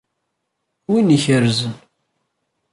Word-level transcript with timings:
Win 0.91 1.09
ikerzen. 1.17 1.73